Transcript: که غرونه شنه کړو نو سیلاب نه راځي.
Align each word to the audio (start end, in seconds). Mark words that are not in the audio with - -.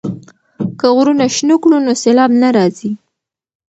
که 0.79 0.87
غرونه 0.95 1.25
شنه 1.35 1.55
کړو 1.63 1.77
نو 1.85 1.91
سیلاب 2.01 2.31
نه 2.41 2.49
راځي. 2.55 2.91